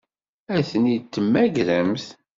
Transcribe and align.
Ad 0.55 0.63
ten-id-temmagremt? 0.69 2.05